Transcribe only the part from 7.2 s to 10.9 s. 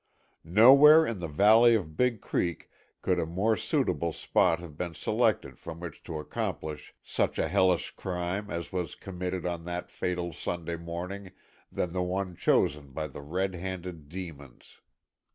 a hellish crime as was committed on that fatal Sunday